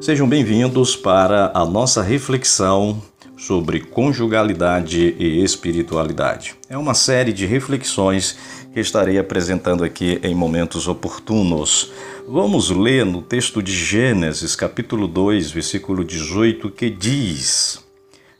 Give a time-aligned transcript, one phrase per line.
[0.00, 3.02] Sejam bem-vindos para a nossa reflexão
[3.36, 6.54] sobre conjugalidade e espiritualidade.
[6.68, 8.38] É uma série de reflexões
[8.72, 11.92] que estarei apresentando aqui em momentos oportunos.
[12.28, 17.84] Vamos ler no texto de Gênesis, capítulo 2, versículo 18, que diz: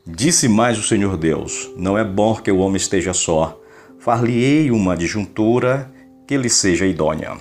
[0.07, 3.61] Disse mais o Senhor Deus: Não é bom que o homem esteja só.
[3.99, 5.93] Far-lhe-ei uma adjuntura
[6.27, 7.37] que lhe seja idônea.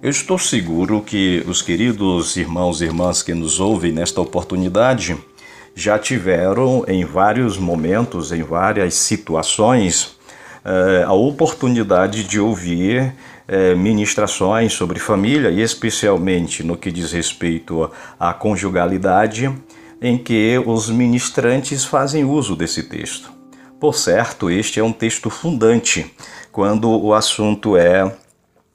[0.00, 5.18] Eu estou seguro que os queridos irmãos e irmãs que nos ouvem nesta oportunidade
[5.74, 10.16] já tiveram em vários momentos, em várias situações,
[10.64, 13.12] eh, a oportunidade de ouvir
[13.48, 19.52] eh, ministrações sobre família e especialmente no que diz respeito à conjugalidade,
[20.00, 23.32] em que os ministrantes fazem uso desse texto.
[23.80, 26.06] Por certo, este é um texto fundante
[26.52, 28.12] quando o assunto é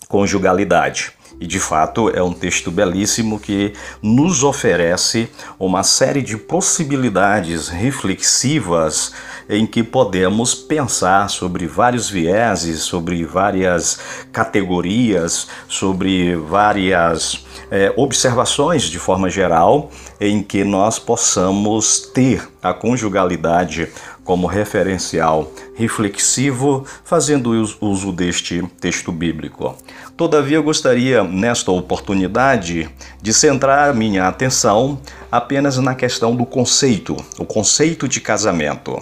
[0.07, 1.13] conjugalidade.
[1.39, 5.29] E de fato é um texto belíssimo que nos oferece
[5.59, 9.11] uma série de possibilidades reflexivas
[9.49, 13.99] em que podemos pensar sobre vários vieses, sobre várias
[14.31, 19.89] categorias, sobre várias é, observações de forma geral,
[20.21, 23.89] em que nós possamos ter a conjugalidade
[24.23, 29.75] como referencial reflexivo, fazendo uso deste texto bíblico.
[30.15, 32.89] Todavia, eu gostaria, nesta oportunidade,
[33.21, 35.01] de centrar minha atenção
[35.31, 39.01] apenas na questão do conceito, o conceito de casamento.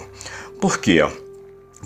[0.60, 1.06] Por quê?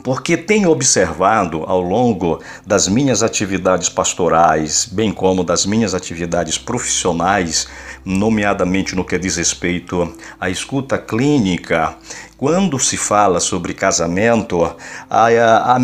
[0.02, 7.66] Porque tenho observado ao longo das minhas atividades pastorais, bem como das minhas atividades profissionais,
[8.04, 11.96] nomeadamente no que diz respeito à escuta clínica,
[12.36, 14.74] quando se fala sobre casamento, a,
[15.08, 15.80] a, a,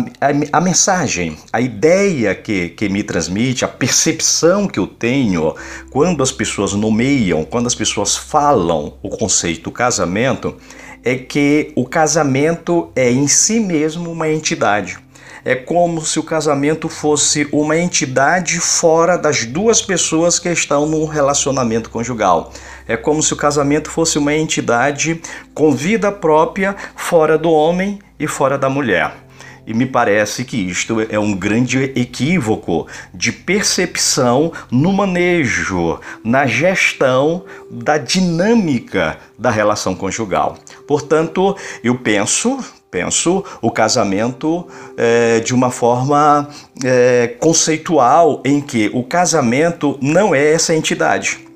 [0.51, 5.55] a, mensagem, a ideia que, que me transmite, a percepção que eu tenho
[5.89, 10.55] quando as pessoas nomeiam, quando as pessoas falam o conceito casamento,
[11.03, 14.97] é que o casamento é em si mesmo uma entidade.
[15.45, 21.05] É como se o casamento fosse uma entidade fora das duas pessoas que estão num
[21.05, 22.53] relacionamento conjugal.
[22.87, 25.21] É como se o casamento fosse uma entidade
[25.53, 29.22] com vida própria fora do homem e fora da mulher.
[29.65, 37.45] E me parece que isto é um grande equívoco de percepção no manejo, na gestão
[37.71, 40.57] da dinâmica da relação conjugal.
[40.85, 42.59] Portanto, eu penso,
[42.91, 46.49] penso o casamento é, de uma forma
[46.83, 51.52] é, conceitual, em que o casamento não é essa entidade.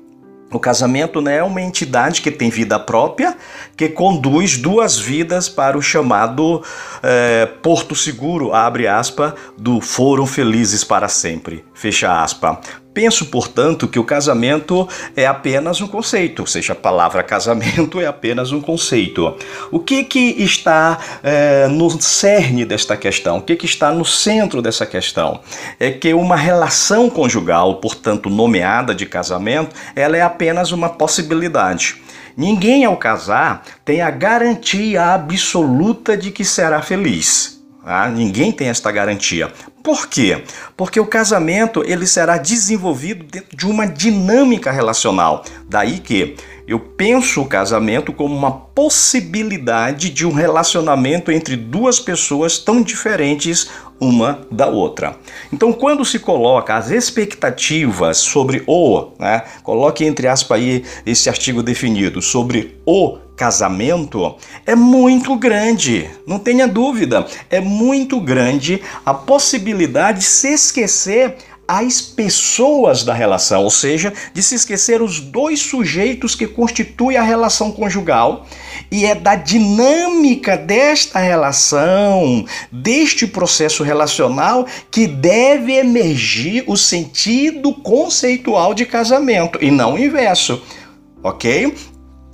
[0.50, 3.36] O casamento não é uma entidade que tem vida própria,
[3.76, 6.62] que conduz duas vidas para o chamado
[7.02, 12.58] é, porto seguro, abre aspa, do foram felizes para sempre, fecha aspa.
[12.98, 18.06] Penso, portanto, que o casamento é apenas um conceito, ou seja, a palavra casamento é
[18.06, 19.36] apenas um conceito.
[19.70, 23.38] O que, que está é, no cerne desta questão?
[23.38, 25.42] O que, que está no centro dessa questão?
[25.78, 32.02] É que uma relação conjugal, portanto nomeada de casamento, ela é apenas uma possibilidade.
[32.36, 37.58] Ninguém ao casar tem a garantia absoluta de que será feliz.
[37.90, 39.50] Ah, ninguém tem esta garantia.
[39.82, 40.44] Por quê?
[40.76, 45.44] Porque o casamento ele será desenvolvido dentro de uma dinâmica relacional.
[45.68, 52.58] Daí que eu penso o casamento como uma possibilidade de um relacionamento entre duas pessoas
[52.58, 55.16] tão diferentes uma da outra.
[55.52, 61.62] Então, quando se coloca as expectativas sobre o, né, coloque entre aspas aí esse artigo
[61.62, 64.34] definido, sobre o casamento,
[64.66, 71.36] é muito grande, não tenha dúvida, é muito grande a possibilidade de se esquecer
[71.68, 77.22] as pessoas da relação, ou seja, de se esquecer os dois sujeitos que constituem a
[77.22, 78.46] relação conjugal,
[78.90, 88.72] e é da dinâmica desta relação, deste processo relacional, que deve emergir o sentido conceitual
[88.72, 90.62] de casamento, e não o inverso.
[91.22, 91.74] Ok?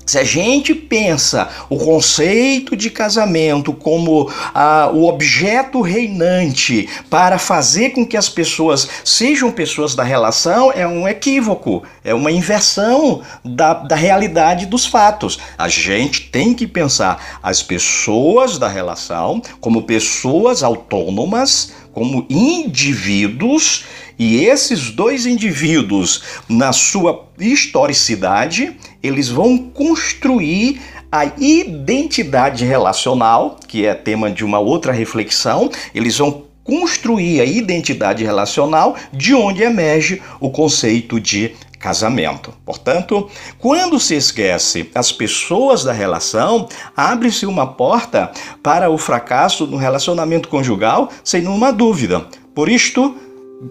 [0.06, 7.90] Se a gente pensa o conceito de casamento como ah, o objeto reinante para fazer
[7.90, 13.72] com que as pessoas sejam pessoas da relação, é um equívoco, é uma inversão da,
[13.72, 15.38] da realidade dos fatos.
[15.56, 23.84] A gente tem que pensar as pessoas da relação como pessoas autônomas, como indivíduos,
[24.18, 30.80] e esses dois indivíduos, na sua historicidade, eles vão construir
[31.10, 38.24] a identidade relacional, que é tema de uma outra reflexão, eles vão construir a identidade
[38.24, 42.54] relacional de onde emerge o conceito de casamento.
[42.64, 43.28] Portanto,
[43.58, 46.66] quando se esquece as pessoas da relação,
[46.96, 48.32] abre-se uma porta
[48.62, 52.26] para o fracasso no relacionamento conjugal, sem nenhuma dúvida.
[52.54, 53.14] Por isto,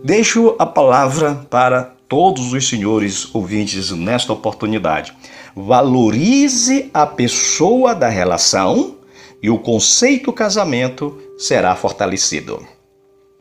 [0.01, 5.13] deixo a palavra para todos os senhores ouvintes nesta oportunidade.
[5.55, 8.95] Valorize a pessoa da relação
[9.41, 12.65] e o conceito casamento será fortalecido.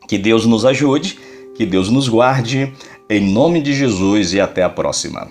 [0.07, 1.17] Que Deus nos ajude,
[1.55, 2.73] que Deus nos guarde,
[3.09, 5.29] em nome de Jesus e até a próxima.